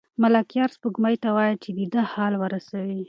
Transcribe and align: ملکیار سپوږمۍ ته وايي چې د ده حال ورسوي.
ملکیار 0.21 0.69
سپوږمۍ 0.75 1.15
ته 1.23 1.29
وايي 1.35 1.55
چې 1.63 1.69
د 1.77 1.79
ده 1.93 2.01
حال 2.11 2.33
ورسوي. 2.37 2.97